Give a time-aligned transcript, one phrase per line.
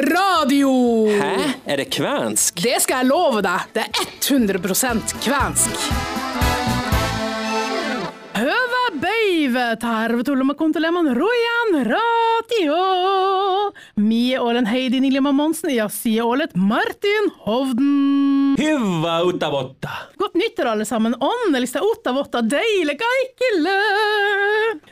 [0.00, 0.72] Radio!
[1.12, 1.34] Hæ?
[1.66, 2.62] Er det kvensk?
[2.62, 3.68] Det skal jeg love deg.
[3.76, 5.86] Det er 100% kvensk.
[8.32, 12.80] Høve bøyve tarvetulma kontoleman rojan ratio.
[14.00, 18.31] Mie ålen Heidi Nilima Monsen, ja, sie ålet Martin Hovden.
[18.58, 19.88] Hyvä uttavotta.
[20.18, 21.14] Godt nyttår, alle sammen.
[21.20, 23.74] Åndeligste ottavotta, deilig kaikille.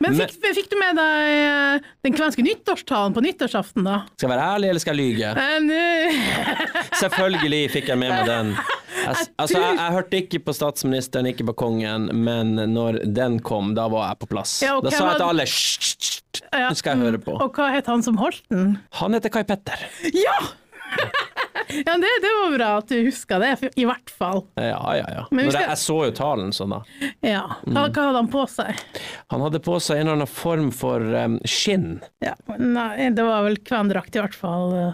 [0.01, 4.03] Men fikk, fikk du med deg eh, den kvenske nyttårstalen på nyttårsaften, da?
[4.17, 5.33] Skal jeg være ærlig, eller skal jeg lyge?
[5.35, 6.21] Eh,
[7.03, 8.55] Selvfølgelig fikk jeg med meg den.
[9.01, 13.75] Jeg, altså, jeg, jeg hørte ikke på statsministeren, ikke på kongen, men når den kom,
[13.79, 14.59] da var jeg på plass.
[14.65, 16.23] Ja, da sa jeg til alle «Hysj,
[16.55, 17.37] nå skal jeg høre på.
[17.41, 18.77] Og hva het han som holdt den?
[19.01, 19.87] Han heter Kai Petter.
[20.15, 20.37] Ja!
[21.87, 24.45] ja, det, det var bra at du huska det, i hvert fall.
[24.61, 25.27] Ja, ja, ja.
[25.31, 27.11] Men jeg, jeg så jo talen sånn, da.
[27.25, 27.45] Ja.
[27.67, 28.81] Hva, hva hadde han på seg?
[29.33, 32.01] Han hadde på seg en eller annen form for um, skinn.
[32.25, 34.75] Ja, nei, det var vel kvendrakt i hvert fall.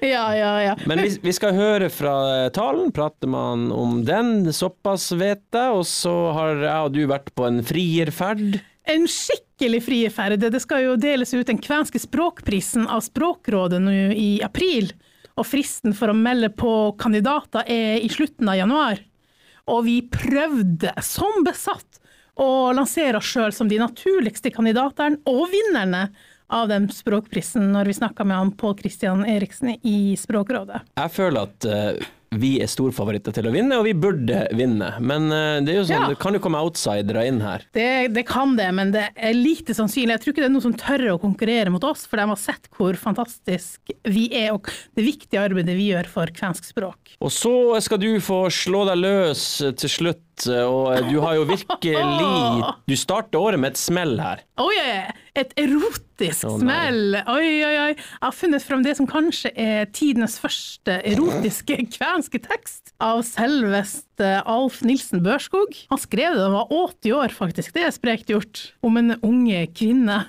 [0.00, 0.76] ja, ja, ja.
[0.86, 2.14] Men vi, vi skal høre fra
[2.44, 7.04] eh, talen, prater man om den, såpass vet jeg, og så har jeg og du
[7.10, 8.60] vært på en frierferd.
[8.88, 9.08] En
[9.58, 10.38] skikkelig frieferd.
[10.38, 14.92] Det skal jo deles ut den kvenske språkprisen av Språkrådet nå i april.
[15.38, 19.02] Og fristen for å melde på kandidater er i slutten av januar.
[19.66, 21.98] Og vi prøvde som besatt
[22.38, 26.08] å lansere oss sjøl som de naturligste kandidatene og vinnerne
[26.48, 30.84] av den språkprisen når vi snakka med han Pål Christian Eriksen i Språkrådet.
[30.96, 34.90] Jeg føler at eh, vi er storfavoritter til å vinne, og vi burde vinne.
[35.00, 36.08] Men eh, det er jo sånn, Ja.
[36.12, 37.64] det kan jo komme outsidere inn her.
[37.72, 40.12] Det, det kan det, men det er lite sannsynlig.
[40.18, 42.40] Jeg tror ikke det er noen som tør å konkurrere mot oss, for de har
[42.40, 47.14] sett hvor fantastisk vi er, og det viktige arbeidet vi gjør for kvensk språk.
[47.24, 47.54] Og så
[47.84, 49.46] skal du få slå deg løs
[49.80, 51.96] til slutt, og du har jo virkelig
[52.88, 54.44] Du starter året med et smell her.
[54.62, 54.76] Oi,
[55.38, 57.18] et erotisk oh, smell!
[57.30, 57.92] Oi, oi, oi.
[57.94, 64.32] Jeg har funnet fram det som kanskje er tidenes første erotiske kvenske tekst, av selveste
[64.42, 65.76] Alf Nilsen Børskog.
[65.92, 67.74] Han skrev det da han var 80 år, faktisk.
[67.76, 68.64] Det er sprekt gjort.
[68.82, 70.24] Om en unge kvinne.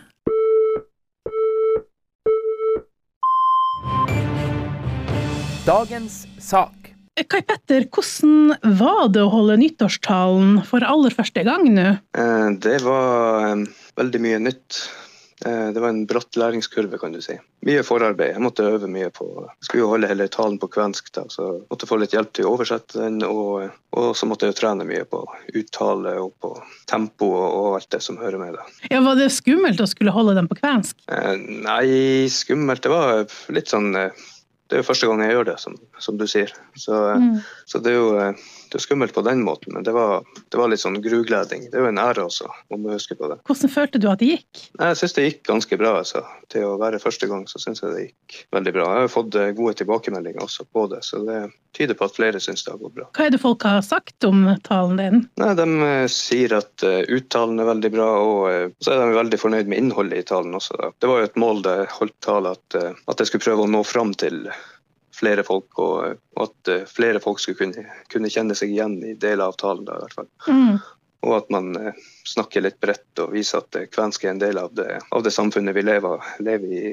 [5.65, 6.79] Dagens sak.
[7.27, 11.87] Kai Petter, hvordan var det å holde nyttårstalen for aller første gang nå?
[12.15, 13.65] Eh, Det var eh,
[13.99, 14.79] veldig mye nytt.
[15.45, 17.37] Eh, Det var en bratt læringskurve, kan du si.
[17.63, 18.33] Mye forarbeid.
[18.33, 21.45] Jeg måtte øve mye på Jeg skulle jo holde hele talen på kvensk, da, så
[21.53, 23.21] jeg måtte få litt hjelp til å oversette den.
[23.23, 25.21] Og, og så måtte jeg jo trene mye på
[25.55, 26.51] uttale og på
[26.91, 28.57] tempo og, alt det som hører med.
[28.59, 28.67] da.
[28.91, 30.97] Ja, Var det skummelt å skulle holde den på kvensk?
[31.07, 31.35] Eh,
[31.69, 32.83] Nei, skummelt.
[32.83, 33.23] Det var
[33.55, 34.11] litt sånn eh,
[34.69, 36.53] Det er jo første gang jeg gjør det, som, som du sier.
[36.77, 37.39] Så, Mm.
[37.65, 38.33] så det er jo eh,
[38.69, 40.21] det er skummelt på den måten, men det var,
[40.53, 41.63] det var litt sånn grugleding.
[41.71, 43.39] Det er jo en ære også, om du huske på det.
[43.49, 44.59] Hvordan følte du at det gikk?
[44.77, 45.95] Jeg syns det gikk ganske bra.
[46.03, 46.21] Altså.
[46.53, 48.85] Til å være første gang så syns jeg det gikk veldig bra.
[48.93, 51.39] Jeg har fått eh, gode tilbakemeldinger også på det, så det
[51.77, 53.07] tyder på at flere syns det har gått bra.
[53.17, 55.19] Hva er det folk har sagt om talen din?
[55.41, 59.69] Nei, De eh, sier at uttalen er veldig bra, og så er de veldig fornøyd
[59.69, 60.77] med innholdet i talen også.
[60.77, 60.91] Da.
[61.01, 62.77] Det var jo et mål da jeg holdt tale, at,
[63.09, 64.43] at jeg skulle prøve å nå fram til
[65.19, 69.49] flere folk, og, at eh, flere folk skulle kunne, kunne kjenne seg igjen i deler
[69.49, 69.85] av talen.
[69.87, 70.31] da i hvert fall.
[70.47, 70.79] Mm.
[71.27, 74.61] Og at man eh, snakker litt bredt og viser at eh, kvensk er en del
[74.61, 76.83] av det, av det samfunnet vi lever, lever i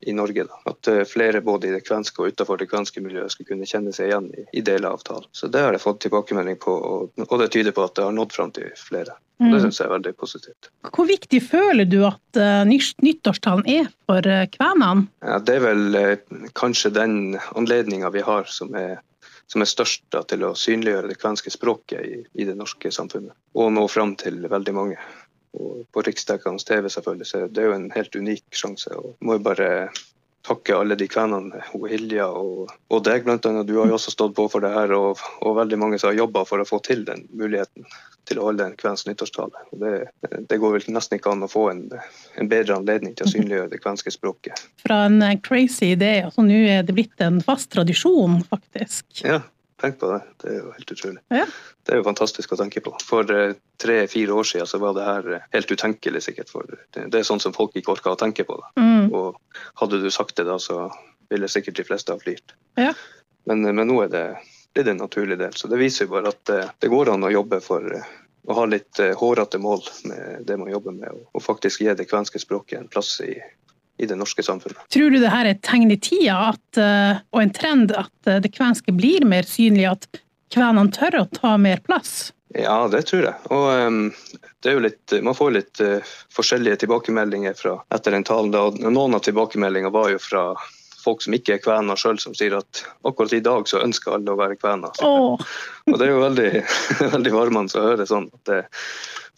[0.00, 0.44] i Norge.
[0.44, 0.60] Da.
[0.70, 3.94] At eh, flere både i det kvenske og utenfor det kvenske miljøet skulle kunne kjenne
[3.94, 5.30] seg igjen i, i deler av avtalen.
[5.32, 8.14] Så det har jeg fått tilbakemelding på, og, og det tyder på at det har
[8.14, 9.18] nådd fram til flere.
[9.38, 9.52] Mm.
[9.52, 10.70] Det syns jeg er veldig positivt.
[10.94, 15.06] Hvor viktig føler du at uh, nyttårstalen er for uh, kvenene?
[15.22, 18.98] Ja, det er vel uh, kanskje den anledninga vi har som er,
[19.46, 23.36] som er størst da, til å synliggjøre det kvenske språket i, i det norske samfunnet.
[23.54, 24.98] Og nå fram til veldig mange.
[25.58, 28.94] Og på riksdekkende TV selvfølgelig, så det er jo en helt unik sjanse.
[28.94, 29.70] Og må jo bare
[30.48, 33.66] takke alle de kvenene, Hilja og, og deg annet.
[33.68, 36.20] Du har jo også stått på for det her, og, og veldig mange som har
[36.22, 37.88] jobba for å få til den muligheten
[38.28, 39.66] til å holde en kvensk nyttårstale.
[39.72, 39.92] Og det,
[40.50, 41.84] det går vel nesten ikke an å få en,
[42.40, 44.64] en bedre anledning til å synliggjøre det kvenske språket.
[44.84, 49.06] Fra en crazy idé, altså nå er det blitt en fast tradisjon, faktisk.
[49.24, 49.40] Ja,
[49.80, 50.20] tenk på det.
[50.42, 51.20] Det er jo helt utrolig.
[51.34, 51.44] Ja.
[51.86, 52.92] Det er jo fantastisk å tenke på.
[53.04, 56.50] For eh, tre-fire år siden så var det her eh, helt utenkelig, sikkert.
[56.52, 58.58] For det, det er sånn som folk ikke orker å tenke på.
[58.80, 59.10] Mm.
[59.14, 59.38] Og
[59.80, 60.88] hadde du sagt det da, så
[61.30, 62.56] ville sikkert de fleste ha flirt.
[62.80, 62.92] Ja.
[63.48, 64.24] Men, eh, men nå er det
[64.74, 65.54] blitt en naturlig del.
[65.56, 67.86] Så det viser jo bare at det, det går an å jobbe for
[68.48, 72.40] å ha litt hårete mål med det man jobber med, og faktisk gi det kvenske
[72.40, 73.34] språket en plass i,
[73.98, 74.80] i det norske samfunnet.
[74.94, 78.30] Tror du det her er et tegn i tida, at, uh, og en trend, at
[78.30, 80.08] uh, det kvenske blir mer synlig, at
[80.54, 82.30] kvenene tør å ta mer plass?
[82.56, 83.36] Ja, det tror jeg.
[83.52, 84.00] Og um,
[84.62, 88.54] det er jo litt, man får litt uh, forskjellige tilbakemeldinger fra etter den talen.
[88.54, 88.68] Da.
[88.88, 90.44] Noen av tilbakemeldingene var jo fra
[90.98, 94.34] folk som ikke er kvener sjøl, som sier at akkurat i dag så ønsker alle
[94.34, 94.96] å være kvener.
[95.04, 96.50] Og det er jo veldig,
[97.14, 98.60] veldig varmende å høre sånn at det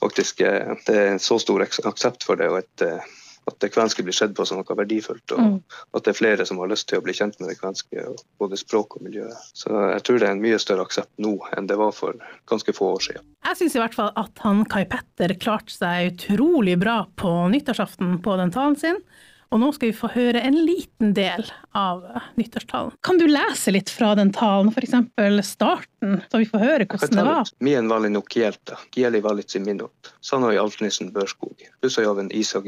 [0.01, 3.09] faktisk det er en så stor aksept for det, og et, eh,
[3.49, 5.33] at det kvenske blir sett på som noe verdifullt.
[5.33, 5.63] Og Mm.
[5.95, 8.05] at det er flere som har lyst til å bli kjent med det kvenske,
[8.39, 9.29] både språk og miljø.
[9.55, 12.15] Så jeg tror det er en mye større aksept nå enn det var for
[12.47, 13.25] ganske få år siden.
[13.45, 18.21] Jeg syns i hvert fall at han Kai Petter klarte seg utrolig bra på nyttårsaften
[18.23, 19.03] på den talen sin.
[19.51, 21.43] Og nå skal vi få høre en liten del
[21.75, 22.05] av
[22.39, 22.93] nyttårstalen.
[23.03, 24.95] Kan du lese litt fra den talen, f.eks.
[25.49, 27.51] starten, så vi får høre hvordan det var?
[27.59, 32.63] Mien valin no kieltä, kieli valitsi minut, sanoi altnissen børskog, Pysäjoven Iso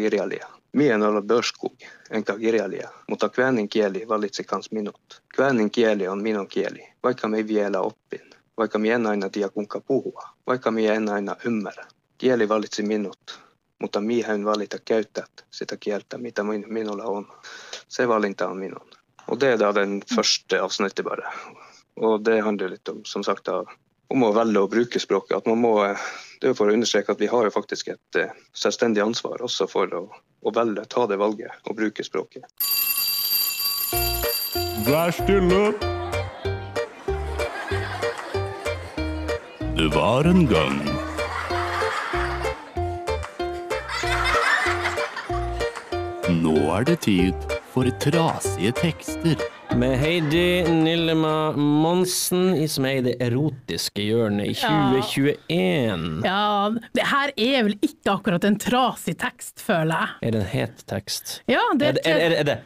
[0.72, 0.98] kirjailija.
[0.98, 1.74] Mien olla Börskog,
[2.10, 5.22] enkä kirjailija, mutta kvänin kieli valitsi kans minut.
[5.34, 9.48] Kvänin kieli on minun kieli, vaikka me ei vielä oppin, vaikka minä en aina tiedä
[9.48, 11.86] kuinka puhua, vaikka minä en aina ymmärrä.
[12.18, 13.40] Kieli valitsi minut,
[13.80, 17.26] mutta minä en valita käyttää sitä kieltä, mitä min- minulla on.
[17.88, 18.90] Se valinta on minun.
[19.28, 21.22] Og det er da den første avsnittet bare.
[21.96, 23.48] Og det handler litt om, som sagt,
[24.10, 25.36] om å velge å bruke språket.
[25.36, 25.96] At man må,
[26.42, 29.68] det er for å understreke at vi har jo faktisk et eh, selvstendig ansvar også
[29.70, 30.02] for å,
[30.42, 32.42] å velge, ta det valget og bruke språket.
[34.88, 35.62] Vær stille.
[39.78, 40.82] Det var en gang.
[46.42, 49.51] Nå er det tid for trasige tekster.
[49.76, 56.20] Med Heidi Nillema Monsen i som er i det erotiske hjørnet i 2021.
[56.26, 60.12] Ja, det her er vel ikke akkurat en trasig tekst, føler jeg.
[60.28, 61.34] Er det en het tekst?
[61.50, 62.58] Ja, det, Er er, er, er det?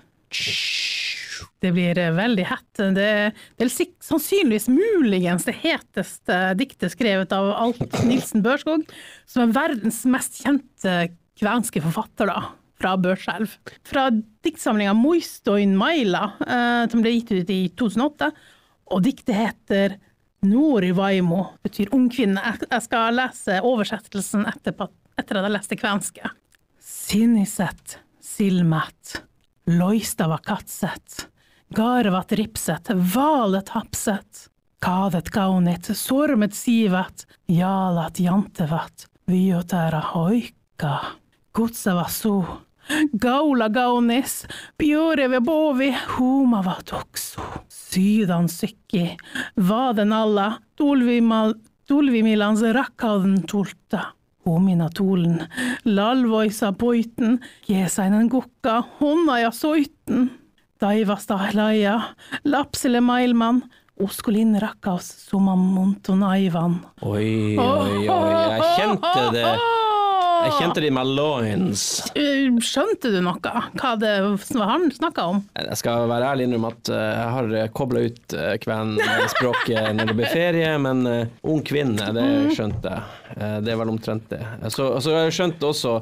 [1.62, 2.82] det blir eh, veldig hett.
[2.98, 3.08] Det,
[3.56, 3.74] det er
[4.04, 8.84] sannsynligvis muligens det heteste diktet skrevet av Alt Nilsen Børskog,
[9.30, 10.98] som er verdens mest kjente
[11.36, 12.48] kvenske forfatter, da.
[12.81, 13.56] Fra Børselv.
[13.87, 14.08] Fra
[14.44, 18.31] diktsamlinga Moistoin Maila, eh, som ble gitt ut i 2008.
[18.94, 19.96] Og diktet heter
[20.46, 22.43] Nori Vaimo, betyr ungkvinne.
[22.70, 26.34] Jeg, skal lese oversettelsen etterpå, etter at jeg leste kvenske.
[26.87, 29.23] Siniset, silmet,
[29.73, 31.26] loistava katset,
[31.75, 34.46] garvat ripset, valet hapset,
[34.87, 40.99] Kavet kaunit, sormet sivat, jalat jantevat, viotära hoikka,
[41.56, 42.44] kutsava suu,
[43.20, 44.46] gaula gaunis,
[44.78, 49.16] björeve bovi, huma tuksu, sydan sykki,
[49.68, 54.12] vaden alla, tulvimilans rakkauden tulta.
[54.46, 55.48] Huomina tulen,
[55.84, 60.30] lalvoisa poiten, kiesainen gukka, honna ja soitten.
[60.78, 62.00] Taivasta laia,
[62.44, 63.62] lapsille maailman,
[63.96, 66.76] Oskolin rakkaus summan Montonaivan.
[67.02, 69.56] Oi, oi, oi, jeg kjente det.
[70.44, 71.84] Jeg kjente det i my loins.
[72.16, 73.40] Uh, Skjønte du noe,
[73.80, 74.12] hva det
[74.56, 75.40] var han snakka om?
[75.58, 80.16] Jeg skal være ærlig innrømme at eh, jeg har kobla ut eh, kvenspråket når det
[80.18, 83.06] blir ferie, men eh, ung kvinne, det skjønte jeg.
[83.36, 84.42] Eh, Det er vel omtrent det.
[84.74, 85.96] Så, så jeg skjønte også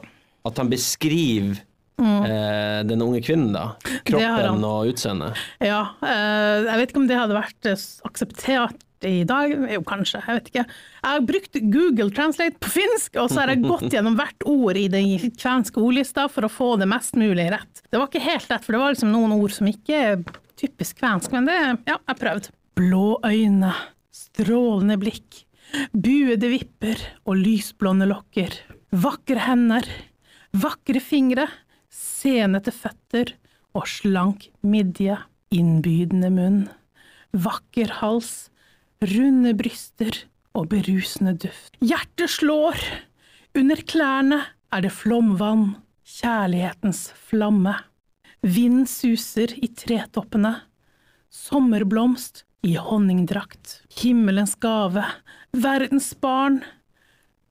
[0.44, 1.62] at han beskriver
[2.00, 3.66] eh, den unge kvinnen, da.
[4.08, 5.38] Kroppen og utseendet.
[5.62, 9.52] Ja, eh, jeg vet ikke om det hadde vært eh, akseptert i dag.
[9.70, 10.64] Jo, kanskje, jeg vet ikke.
[10.64, 14.80] Jeg har brukt Google Translate på finsk, og så har jeg gått gjennom hvert ord
[14.80, 17.84] i den kvenske ordlista for å få det mest mulig rett.
[17.90, 20.22] Det var ikke helt lett, for det var liksom noen ord som ikke er
[20.60, 21.58] typisk kvensk, men det,
[21.90, 22.54] ja, jeg prøvde.
[22.78, 23.74] Blå øyne,
[24.14, 25.44] strålende blikk,
[25.92, 28.56] buede vipper og lysblonde lokker.
[28.94, 29.86] Vakre hender,
[30.54, 31.48] vakre fingre,
[31.94, 33.34] senete føtter
[33.74, 35.16] og slank midje,
[35.54, 36.60] innbydende munn,
[37.34, 38.48] vakker hals,
[39.04, 40.24] runde bryster
[40.54, 41.74] og berusende duft.
[41.82, 42.78] Hjertet slår,
[43.54, 44.40] under klærne
[44.74, 45.74] er det flomvann,
[46.04, 47.76] kjærlighetens flamme.
[48.44, 50.54] Vind suser i tretoppene,
[51.32, 55.04] sommerblomst i honningdrakt, himmelens gave,
[55.54, 56.62] verdens barn.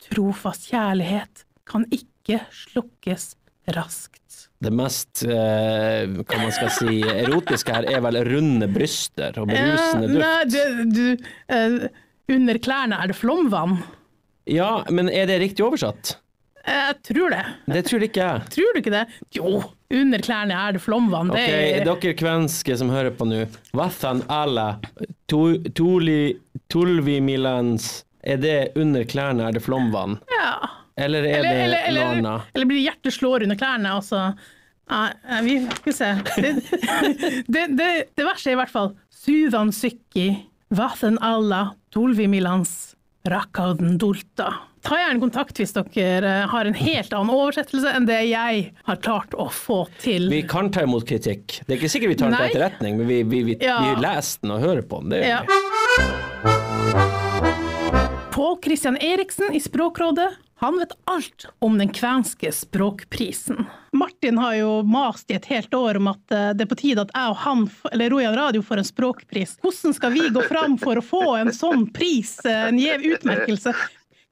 [0.03, 3.33] Trofast kjærlighet kan ikke slukkes
[3.71, 4.19] raskt.
[4.63, 10.07] Det mest, eh, hva man skal si, erotiske her er vel runde bryster og berusende
[10.07, 10.23] duft.
[10.23, 10.65] Nei, det,
[10.95, 11.77] du, eh,
[12.31, 13.81] under klærne er det flomvann.
[14.47, 16.17] Ja, men er det riktig oversatt?
[16.63, 17.43] Jeg tror det.
[17.67, 18.43] Det tror ikke jeg.
[18.55, 19.03] Tror du ikke det?
[19.35, 19.49] Jo,
[19.91, 21.33] under klærne er det flomvann.
[21.33, 23.41] Ok, okay, er, dere kvenske som hører på nå.
[23.75, 24.23] Vathan
[25.27, 26.21] tuli,
[26.71, 27.89] tulvimilans,
[28.23, 30.21] er det under klærne er det flomvann?
[30.39, 30.72] ja.
[30.95, 32.41] Eller er eller, det eller, noe annet?
[32.53, 34.33] eller blir hjertet slår under klærne, og så
[34.91, 36.07] Nei, nei, vi skal se.
[36.43, 36.49] Det,
[37.55, 37.85] det, det,
[38.19, 40.25] det verste er i hvert fall Sudan sykki,
[40.75, 42.91] vathen alla, tulvimilans,
[43.23, 44.49] Rakaudendulta.
[44.83, 49.31] Ta gjerne kontakt hvis dere har en helt annen oversettelse enn det jeg har klart
[49.39, 50.27] å få til.
[50.33, 51.61] Vi kan ta imot kritikk.
[51.63, 53.79] Det er ikke sikkert vi tar den til etterretning, men vi, vi, vi, Ja.
[53.87, 55.15] vi leser den og hører på den.
[55.15, 55.41] Det gjør Ja.
[55.47, 57.03] vi.
[58.35, 60.29] Pål Christian Eriksen i Språkrådet,
[60.63, 63.65] han vet alt om den kvenske språkprisen.
[63.91, 67.03] Martin har jo mast i et helt år om at eh, det er på tide
[67.03, 69.57] at jeg og han, eller Rojan Radio, får en språkpris.
[69.65, 73.75] Hvordan skal vi gå fram for å få en sånn pris, eh, en gjev utmerkelse?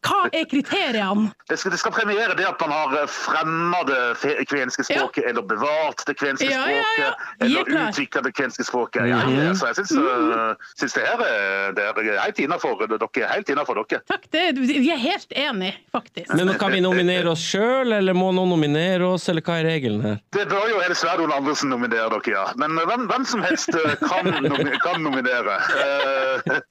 [0.01, 1.29] Hva er kriteriene?
[1.49, 5.45] Det skal, det skal premiere det at man har eh, fremma det kvenske språket, eller
[5.45, 6.85] bevart det kvenske Ja, ja, ja.
[6.85, 9.09] språket, er eller utvikla det kvenske språket.
[9.11, 10.65] Ja, ja, så jeg syns, mm.
[10.81, 12.81] syns det her er, det er helt innafor.
[12.81, 14.01] Dere er helt innafor, dere.
[14.09, 16.33] Takk, det, vi er helt enige, faktisk.
[16.33, 20.01] Men kan vi nominere oss sjøl, eller må noen nominere oss, eller hva er regelen
[20.05, 20.17] her?
[20.33, 22.47] Det bør jo Helle Ole Andersen nominere dere, ja.
[22.57, 25.61] Men eh, hvem, hvem som helst eh, kan, nomi kan nominere.
[25.85, 26.21] Eh,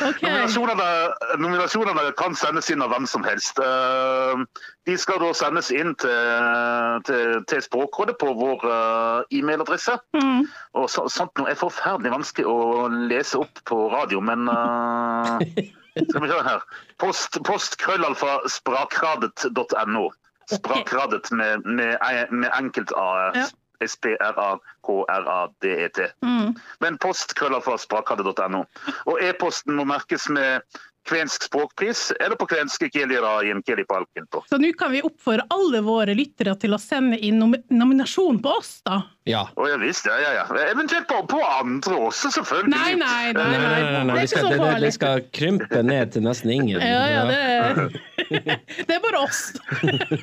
[0.00, 0.22] Ok.
[0.22, 0.86] Nominasjonene,
[1.38, 3.58] nominasjonene kan sendes inn av hvem som helst.
[3.58, 4.44] Eh,
[4.88, 9.98] De skal da sendes inn til, til, til Språkrådet på vår eh, e-mailadresse.
[10.16, 10.46] Mm.
[10.80, 15.38] Og så, sånt noe er forferdelig vanskelig å lese opp på radio, men uh,
[15.98, 16.60] Skal vi høre her.
[17.02, 20.04] Post, post krøllalfa sprakradet.no.
[20.50, 21.98] Sprakradet med, med,
[22.30, 23.30] med enkelt A.
[23.36, 23.46] Ja.
[23.80, 24.78] S-P-R-A-K-R-A-D-E-T.
[26.22, 26.54] Mm.
[26.84, 28.64] Men post krøllalfa sprakradet.no.
[29.08, 30.60] Og e-posten må merkes med
[31.08, 34.44] kvensk språkpris eller på kvensk kielirajen kielipalkinto.
[34.48, 38.52] Så nå kan vi oppfordre alle våre lyttere til å sende inn nom nominasjon på
[38.60, 39.02] oss, da.
[39.28, 39.46] Ja.
[39.54, 40.44] Å ja visst, ja, ja, ja.
[40.70, 42.72] Eventuelt på, på andre også, selvfølgelig.
[42.72, 43.48] Nei, nei, nei.
[43.50, 44.20] Nei, nei, nei, nei.
[44.20, 46.80] Det skal, det, det, det skal krympe ned til nesten ingen.
[46.80, 47.82] Ja, ja, det er,
[48.86, 49.40] det er bare oss.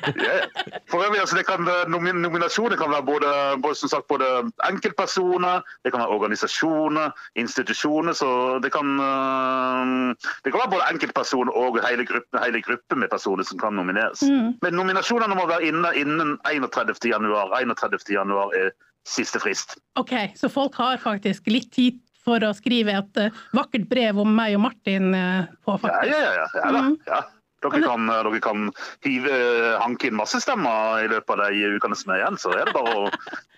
[0.90, 3.30] For øvrig, altså, det kan, nomin Nominasjoner kan være både,
[3.62, 4.24] både, som sagt, både
[4.70, 8.12] enkeltpersoner, det kan være organisasjoner, institusjoner.
[8.12, 13.08] så Det kan, øh, det kan være både enkeltpersoner og hele gruppen, hele gruppen med
[13.10, 14.22] personer som kan nomineres.
[14.62, 17.08] Men nominasjonene må være inne innen 31.
[17.08, 17.52] januar.
[17.60, 18.12] 31.
[18.12, 18.70] januar er
[19.08, 19.78] siste frist.
[19.96, 24.30] Ok, så folk har faktisk litt tid for å skrive et eh, vakkert brev om
[24.36, 26.12] meg og Martin eh, på, faktisk.
[26.12, 26.32] ja, ja.
[26.36, 27.20] ja, ja, da, ja.
[27.64, 28.68] Dere kan, dere kan
[29.06, 29.34] hive,
[29.82, 32.38] hanke inn masse stemmer i løpet av de ukene som er igjen.
[32.38, 33.08] Så er det bare å,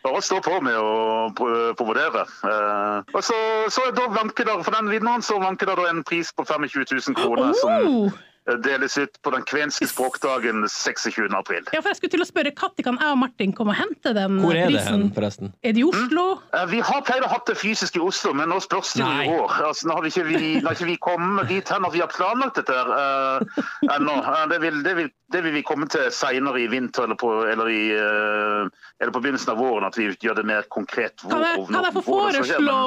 [0.07, 0.91] bare å stå på med å
[1.31, 2.25] å vurdere.
[2.47, 3.37] Eh, og så,
[3.73, 6.69] så da vanker der, For den vinneren så vanker det en pris på 25
[7.09, 8.19] 000 kroner som eh,
[8.65, 11.29] deles ut på den kvenske språkdagen 26.
[11.37, 11.65] april.
[11.73, 14.15] Ja, for jeg skulle til å spørre, Når kan jeg og Martin komme og hente
[14.17, 14.45] den prisen?
[14.45, 15.53] Hvor er det hen, forresten?
[15.63, 16.25] Er det i Oslo?
[16.53, 16.71] Mm.
[16.71, 19.55] Vi har pleid å ha det fysisk i Oslo, men nå spørs det i år.
[19.69, 22.11] Altså, nå har vi ikke, vi, har ikke vi kommet dit hen at vi har
[22.13, 23.61] planlagt dette her, eh,
[23.97, 24.17] ennå.
[24.25, 27.35] Eh, det, vil, det, vil, det vil vi komme til senere i vinter eller på,
[27.51, 28.67] eller i, uh,
[29.01, 31.21] eller på begynnelsen av våren, at vi gjør det mer konkret.
[31.23, 32.81] hvor- Kan jeg, kan jeg få foreslå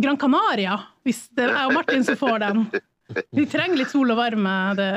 [0.00, 2.66] Gran Canaria, hvis det er jeg og Martin som får den?
[3.34, 4.54] Vi trenger litt sol og varme.
[4.78, 4.90] Det.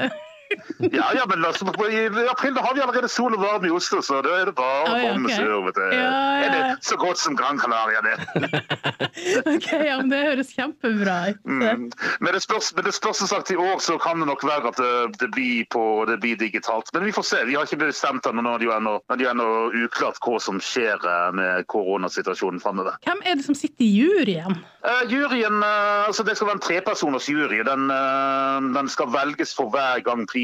[0.79, 4.01] Ja, ja, men altså, i april da har vi allerede sol og varme i Oslo,
[4.05, 5.71] så da er det bare å komme sør.
[5.91, 8.15] Er det så godt som Gran Canaria, det?
[9.53, 11.39] Ok, ja, men Det høres kjempebra ut.
[11.43, 11.87] Mm.
[12.21, 12.71] Men det spørs,
[13.17, 16.19] som sagt i år så kan det nok være at det, det, blir, på, det
[16.23, 16.91] blir digitalt.
[16.93, 17.43] Men vi får se.
[17.49, 18.45] Vi har ikke bestemt ennå.
[18.45, 19.49] Nå er det ennå, er ennå
[19.85, 22.99] uklart hva som skjer eh, med koronasituasjonen framover.
[23.07, 24.59] Hvem er det som sitter i juryen?
[24.87, 27.59] Uh, juryen, uh, altså Det skal være en trepersoners jury.
[27.67, 30.36] Den, uh, den skal velges for hver gang prisen,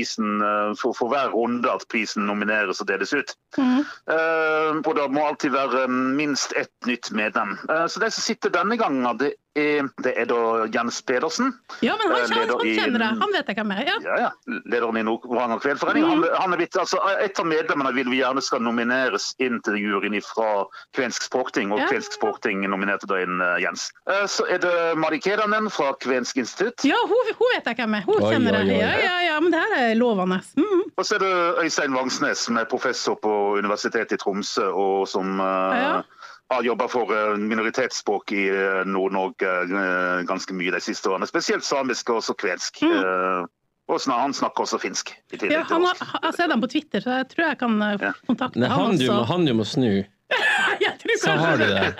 [0.43, 3.35] eh, for, for hver runde at prisen nomineres og deles ut.
[3.57, 3.83] Mm.
[4.09, 7.55] Uh, og det må alltid være minst ett nytt medlem.
[7.69, 11.51] Uh, så de som sitter denne gangen, det det er da Jens Pedersen.
[11.86, 13.10] Ja, men han, Eh, han, han kjenner det.
[13.22, 13.81] Han vet jeg hvem er.
[13.86, 13.98] Ja.
[14.03, 14.29] Ja, ja.
[14.65, 16.05] Lederen i Nord-Varanger Kveldforening.
[16.10, 19.77] Han, han er blitt, altså, et av medlemmene vil vi gjerne skal nomineres inn til
[19.77, 20.65] juryen fra
[20.98, 21.88] Kvensk språkting, og Ja.
[21.91, 23.89] Kvensk språkting nominerte da inn uh, Jens.
[24.10, 26.81] Uh, Så er det Mari Kedanen fra Kvensk institutt.
[26.88, 28.07] Ja, hun, hun vet jeg hvem er.
[28.10, 28.79] Hun Oi, kjenner oi, oi.
[28.79, 30.39] Ja, ja, ja, men det her er lovende.
[30.57, 30.83] Mm.
[30.98, 31.33] Og så er det
[31.65, 35.93] Øystein Vangsnes, som er professor på Universitetet i Tromsø, og som eh, Ja.
[36.53, 41.27] Har jobba for eh, minoritetsspråk i eh, Nord-Norge eh, ganske mye de siste årene.
[41.29, 42.74] Spesielt samisk og også kvensk.
[42.86, 43.03] Mm.
[43.91, 45.12] Og han snakker også finsk.
[45.43, 47.74] Ja, han har, jeg ser dem på Twitter, så jeg tror jeg kan
[48.29, 48.67] kontakte Ja.
[48.69, 49.91] er han du, må, han du må snu,
[50.86, 51.93] Jeg tror så har du det.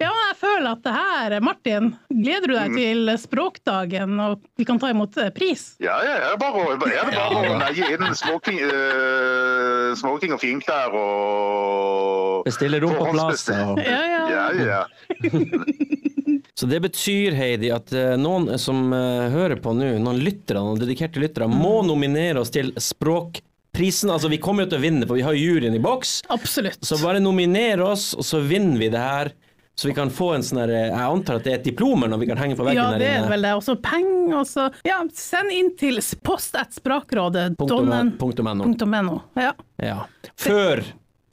[0.00, 0.10] Ja,
[0.44, 2.76] føler at det her, Martin, gleder du deg Mm.
[2.78, 5.64] til språkdagen, og vi kan ta imot eh, pris?
[5.82, 10.40] Ja, ja, er det bare, er det bare å leie inn smoking, uh, smoking og
[10.44, 13.46] finklær og Bestille rom på plass.
[13.54, 13.78] Og...
[13.80, 14.22] Ja, ja.
[14.28, 14.82] Ja, ja.
[16.54, 20.78] Så det betyr, Heidi, at eh, noen som eh, hører på nå, noen lyttere, noen
[20.78, 24.12] dedikerte lyttere, må nominere oss til Språkprisen.
[24.14, 26.20] Altså, vi kommer jo til å vinne, for vi har juryen i boks.
[26.30, 26.78] Absolutt.
[26.86, 29.32] Så bare nominer oss, og så vinner vi det her.
[29.76, 32.20] Så vi kan få en sånn der Jeg antar at det er et diplom når
[32.20, 33.02] vi kan henge på veggen der inne.
[33.02, 33.54] Ja, det er vel det.
[33.58, 37.56] Og så penger, og så Ja, send inn til post1språkrådet.
[37.58, 38.64] Punktum- Donnen- punktum NO.
[38.64, 39.22] punktum NO.
[39.36, 39.52] Ja.
[39.82, 40.04] Ja.
[40.36, 40.84] Før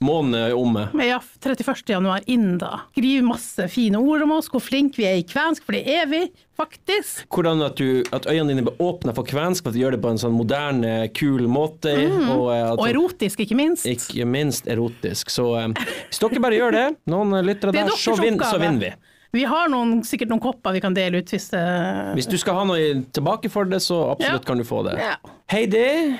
[0.04, 0.86] måneden er omme.
[1.06, 1.82] ja, 31.
[1.94, 2.82] januar inn da.
[2.96, 6.06] Skriv masse fine ord om oss, hvor flinke vi er i kvensk, for det er
[6.10, 6.22] vi,
[6.58, 7.24] faktisk.
[7.32, 10.12] Hvordan at, du, at øynene dine blir åpna for kvensk, at du gjør det på
[10.12, 11.94] en sånn moderne, kul måte.
[11.96, 12.78] Og, eh, Mm.
[12.78, 13.86] Og erotisk, ikke minst.
[13.88, 15.30] Ikke minst erotisk.
[15.32, 15.68] Så eh,
[16.10, 18.92] hvis dere bare gjør det, noen lyttere er der, så, vin, så vinner vi.
[19.32, 21.60] Vi har noen, sikkert noen kopper vi kan dele ut hvis det
[22.18, 24.48] Hvis du skal ha noe tilbake for det, så absolutt Ja.
[24.50, 24.98] kan du få det.
[25.00, 25.14] Ja.
[25.48, 26.18] Heidi,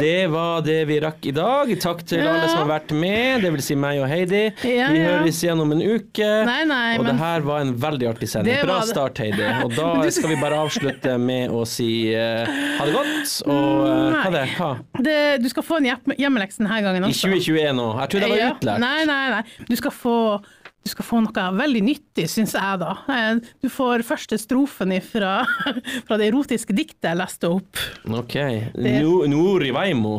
[0.00, 1.68] det var det vi rakk i dag.
[1.80, 2.30] Takk til Ja.
[2.32, 4.40] alle som har vært med, det vil si meg og Heidi.
[4.64, 5.18] Ja, vi ja.
[5.18, 6.30] høres igjen om en uke.
[6.48, 8.56] Nei, nei, og men- det her var en veldig artig sending.
[8.64, 8.88] Bra det.
[8.88, 9.44] start, Heidi.
[9.64, 12.46] Og da skal vi bare avslutte med å si uh,
[12.78, 13.36] ha det godt.
[13.46, 14.48] Og uh, hva det?
[14.56, 14.72] Hva?
[15.02, 18.00] det, Du skal få en hjem- hjemmelekse denne gangen I 2021 òg.
[18.00, 18.48] Jeg tror det Ja.
[18.48, 18.78] var utlært.
[18.80, 19.42] Nei, nei, nei.
[19.68, 20.42] Du skal få,
[20.84, 22.90] du skal få noe veldig nyttig, syns jeg, da.
[23.08, 25.38] Eh, Du får første strofen fra,
[26.06, 27.80] fra det erotiske diktet jeg leste opp.
[28.04, 28.36] Ok.
[28.76, 30.18] Nuri Nori Veimo.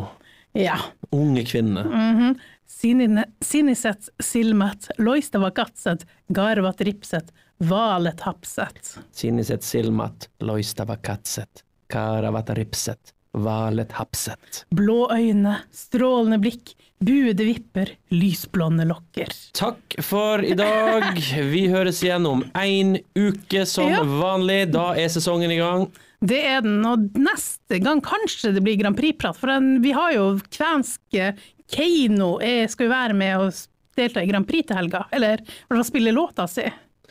[0.56, 0.78] Ja.
[1.14, 1.84] Unge kvinne.
[1.86, 2.18] Mm.
[2.18, 2.36] -hmm.
[3.44, 8.98] Siniset silmet, loistava katset, garvat ripset, valet hapset.
[9.12, 14.64] Siniset silmat, loistava katset, karavat ripset, valet hapset.
[14.74, 16.72] Blå øyne, strålende blikk,
[17.04, 19.28] buede vipper, lysblonde lokker.
[19.56, 21.18] Takk for i dag.
[21.52, 24.00] Vi høres igjen om én uke som Ja.
[24.02, 24.62] vanlig.
[24.72, 25.86] Da er sesongen i gang.
[26.26, 30.14] Det er den, og neste gang kanskje det blir Grand Prix-prat, for den, vi har
[30.16, 31.34] jo kvenske
[31.68, 33.52] Keiino er, skal jo være med og
[33.98, 35.42] delta i Grand Prix til helga, eller
[35.84, 36.64] spille låta si.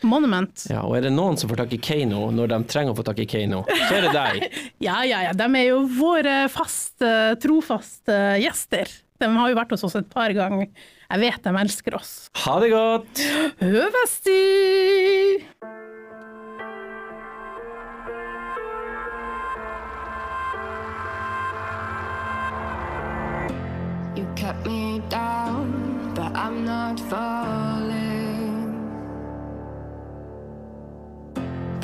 [0.04, 0.66] Monument.
[0.70, 3.06] Ja, og er det noen som får tak i Keiino når de trenger å få
[3.08, 4.48] tak i Keiino, så er det deg.
[4.86, 5.32] Ja, ja, ja.
[5.38, 7.10] De er jo våre faste,
[7.42, 8.92] trofaste gjester.
[9.22, 10.68] De har jo vært hos oss et par ganger.
[11.06, 12.12] Jeg vet de elsker oss.
[12.44, 13.24] Ha det godt!
[13.62, 14.42] Høvesti!
[24.16, 27.95] You cut me down, but I'm not falling.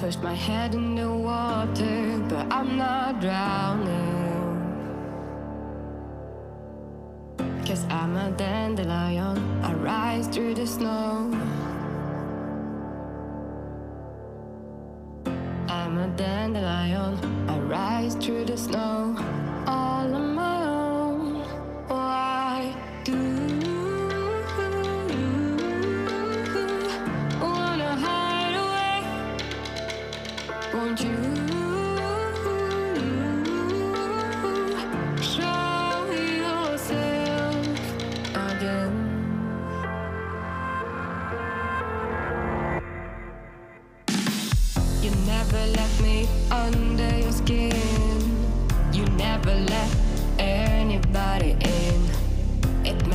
[0.02, 4.58] Pushed my head in the water, but I'm not drowning.
[7.68, 11.30] Cause I'm a dandelion, I rise through the snow.
[15.70, 19.31] I'm a dandelion, I rise through the snow.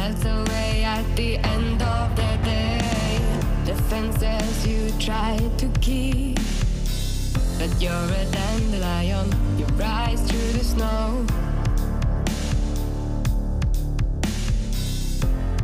[0.07, 3.19] Melts away at the end of the day.
[3.64, 6.38] The fences you try to keep.
[7.59, 9.27] But you're a dandelion,
[9.59, 11.27] you rise through the snow.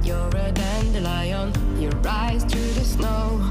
[0.02, 3.48] You're a dandelion, you rise through the snow.